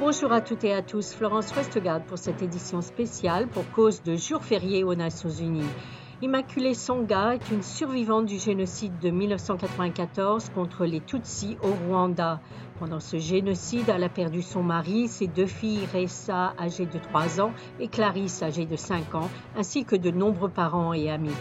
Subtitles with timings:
[0.00, 4.14] Bonjour à toutes et à tous, Florence Westgard pour cette édition spéciale pour cause de
[4.14, 5.70] jour férié aux Nations Unies.
[6.20, 12.40] Immaculée Songa est une survivante du génocide de 1994 contre les Tutsis au Rwanda.
[12.78, 17.40] Pendant ce génocide, elle a perdu son mari, ses deux filles, Ressa, âgée de 3
[17.40, 21.34] ans, et Clarisse, âgée de 5 ans, ainsi que de nombreux parents et amis.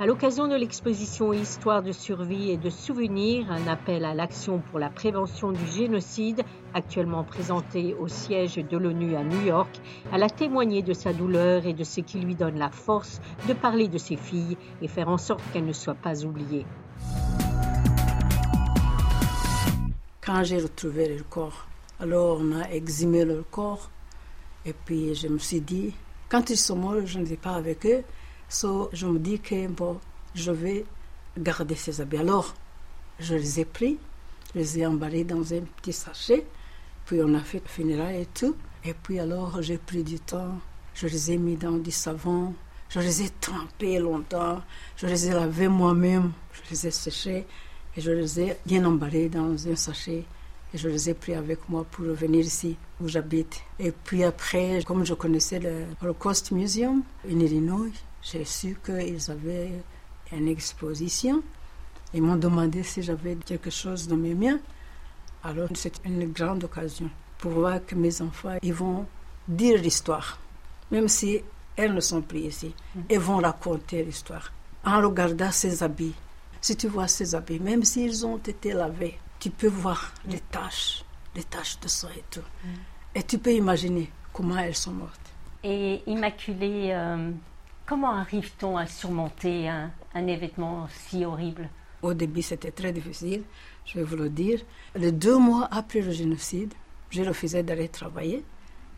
[0.00, 4.78] À l'occasion de l'exposition Histoire de survie et de souvenirs, un appel à l'action pour
[4.78, 9.80] la prévention du génocide, actuellement présenté au siège de l'ONU à New York,
[10.12, 13.54] elle a témoigné de sa douleur et de ce qui lui donne la force de
[13.54, 16.64] parler de ses filles et faire en sorte qu'elles ne soient pas oubliées.
[20.20, 21.66] Quand j'ai retrouvé le corps,
[21.98, 23.90] alors on a exhumé le corps
[24.64, 25.92] et puis je me suis dit,
[26.28, 28.04] quand ils sont morts, je ne vais pas avec eux.
[28.48, 29.98] So, je me dis que bon,
[30.34, 30.86] je vais
[31.36, 32.16] garder ces habits.
[32.16, 32.54] Alors,
[33.20, 33.98] je les ai pris,
[34.54, 36.46] je les ai emballés dans un petit sachet,
[37.04, 38.56] puis on a fait le funérailles et tout.
[38.84, 40.58] Et puis alors, j'ai pris du temps,
[40.94, 42.54] je les ai mis dans du savon,
[42.88, 44.62] je les ai trempés longtemps,
[44.96, 47.44] je les ai lavés moi-même, je les ai séchés
[47.96, 50.24] et je les ai bien emballés dans un sachet.
[50.74, 53.62] Et je les ai pris avec moi pour revenir ici où j'habite.
[53.78, 57.88] Et puis après, comme je connaissais le Holocaust Museum Illinois,
[58.22, 59.72] j'ai su qu'ils avaient
[60.32, 61.42] une exposition.
[62.14, 64.58] Ils m'ont demandé si j'avais quelque chose dans mes mains.
[65.44, 69.06] Alors, c'est une grande occasion pour voir que mes enfants ils vont
[69.46, 70.38] dire l'histoire,
[70.90, 71.40] même si
[71.76, 72.74] elles ne sont plus ici.
[72.94, 73.00] Mm.
[73.10, 74.52] Ils vont raconter l'histoire
[74.84, 76.14] en regardant ces habits.
[76.60, 80.30] Si tu vois ces habits, même s'ils ont été lavés, tu peux voir mm.
[80.30, 81.04] les taches,
[81.36, 82.40] les taches de sang et tout.
[82.64, 82.68] Mm.
[83.14, 85.20] Et tu peux imaginer comment elles sont mortes.
[85.62, 87.30] Et Immaculée, euh,
[87.88, 91.70] Comment arrive-t-on à surmonter un, événement si horrible?
[92.02, 93.44] Au début, c'était très difficile,
[93.86, 94.60] je vais vous le dire.
[94.94, 96.74] Les deux mois après le génocide,
[97.08, 98.44] j'ai refusé d'aller travailler.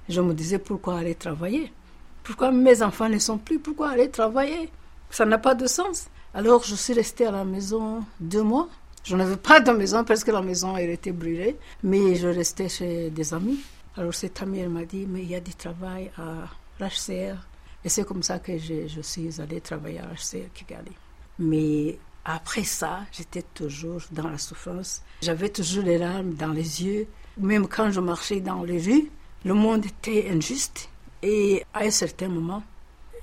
[0.08, 1.72] Je me disais pourquoi aller travailler?
[2.24, 3.60] Pourquoi mes enfants ne sont plus?
[3.60, 4.68] Pourquoi aller travailler?
[5.08, 6.08] Ça n'a pas de sens.
[6.34, 8.68] Alors je suis restée à la maison deux mois.
[9.04, 12.68] Je n'avais pas de maison parce que la maison elle était brûlée, mais je restais
[12.68, 13.60] chez des amis.
[13.96, 16.48] Alors cette amie m'a dit mais il y a du travail à
[16.80, 17.49] l'HCR
[17.84, 20.92] et c'est comme ça que je, suis allée travailler à HCR Kigali.
[21.38, 25.02] Mais après ça, j'étais toujours dans la souffrance.
[25.22, 27.06] J'avais toujours les larmes dans les yeux.
[27.38, 29.10] Même quand je marchais dans les rues,
[29.44, 30.90] le monde était injuste.
[31.22, 32.62] Et à un certain moment,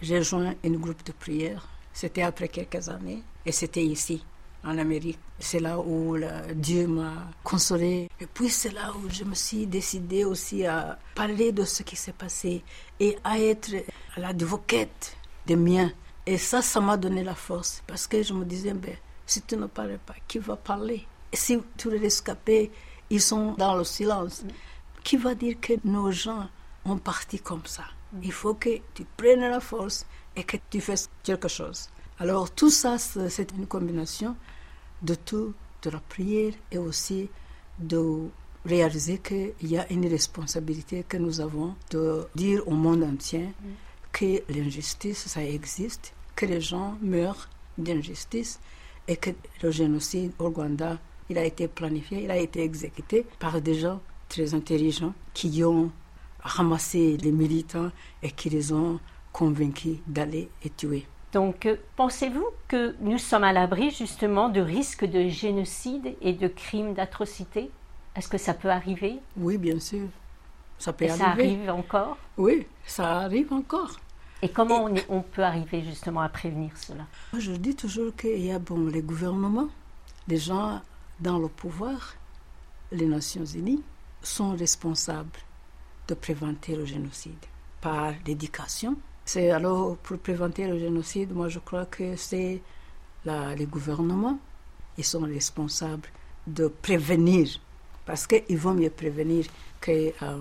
[0.01, 1.67] j'ai joint un groupe de prière.
[1.94, 3.23] C'était après quelques années.
[3.46, 4.23] Et c'était ici,
[4.63, 5.19] en Amérique.
[5.40, 6.18] C'est là où
[6.56, 7.13] Dieu m'a
[7.44, 8.09] consolé.
[8.19, 11.95] Et puis c'est là où je me suis décidée aussi à parler de ce qui
[11.95, 12.63] s'est passé
[13.00, 13.72] et à être
[14.16, 15.16] à l'advocate
[15.46, 15.91] des miens.
[16.25, 19.56] Et ça, ça m'a donné la force parce que je me disais, ben, si tu
[19.56, 21.06] ne parles pas, qui va parler?
[21.34, 22.72] Si tous les rescapés,
[23.09, 24.44] ils sont dans le silence,
[25.03, 26.50] qui va dire que nos gens
[26.84, 27.84] ont parti comme ça?
[28.22, 31.90] Il faut que tu prennes la force et que tu fasses quelque chose.
[32.19, 34.35] Alors tout ça, c'est une combinaison
[35.03, 37.29] de tout, de la prière et aussi
[37.78, 38.29] de
[38.66, 43.50] réaliser qu'il y a une responsabilité que nous avons de dire au monde entier
[44.11, 48.59] que l'injustice, ça existe, que les gens meurent d'injustice
[49.07, 49.29] et que
[49.61, 50.97] le génocide au Rwanda,
[51.29, 55.91] il a été planifié, il a été exécuté par des gens très intelligents qui ont
[56.39, 57.91] ramassé les militants
[58.23, 58.99] et qui les ont
[59.31, 61.05] convaincus d'aller et tuer.
[61.33, 66.47] Donc, euh, pensez-vous que nous sommes à l'abri justement de risques de génocide et de
[66.47, 67.69] crimes d'atrocité?
[68.15, 69.19] Est-ce que ça peut arriver?
[69.35, 70.07] Oui, bien sûr.
[70.79, 71.19] Ça peut arriver.
[71.19, 72.17] Ça arrive encore?
[72.37, 73.97] Oui, ça arrive encore.
[74.41, 77.05] Et comment On, on, peut arriver justement à prévenir cela?
[77.37, 79.69] Je dis toujours qu'il y a bon, les gouvernements,
[80.27, 80.81] les gens
[81.19, 82.16] dans le pouvoir,
[82.91, 83.83] les Nations Unies,
[84.21, 85.39] sont responsables
[86.07, 87.33] de prévenir le génocide
[87.81, 88.95] par l'éducation,
[89.27, 92.61] c'est alors pour prévenir le génocide, moi je crois que c'est
[93.25, 94.39] les gouvernements,
[94.97, 96.07] ils sont responsables
[96.47, 97.59] de prévenir,
[98.05, 99.46] parce qu'ils vont mieux prévenir
[99.81, 100.37] que euh,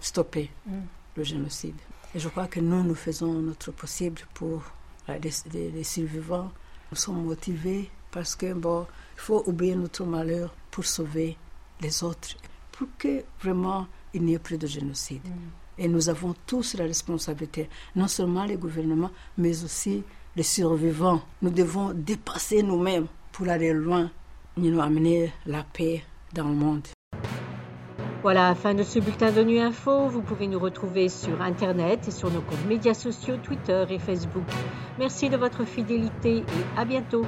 [0.00, 0.72] stopper mm.
[1.18, 1.74] le génocide.
[2.14, 4.62] Et je crois que nous, nous faisons notre possible pour
[5.06, 6.50] les, survivants.
[6.90, 8.86] Nous sommes motivés parce que bon,
[9.16, 11.36] il faut oublier notre malheur pour sauver
[11.82, 12.36] les autres,
[12.72, 15.26] pour que vraiment il n'y ait plus de génocide.
[15.26, 15.59] Mm.
[15.80, 20.04] Et nous avons tous la responsabilité, non seulement les gouvernements, mais aussi
[20.36, 21.22] les survivants.
[21.40, 24.10] Nous devons dépasser nous-mêmes pour aller loin
[24.58, 26.04] et nous amener la paix
[26.34, 26.86] dans le monde.
[28.22, 30.08] Voilà, fin de ce bulletin de Nuit Info.
[30.08, 34.44] Vous pouvez nous retrouver sur Internet et sur nos comptes médias sociaux, Twitter et Facebook.
[34.98, 37.24] Merci de votre fidélité et à bientôt.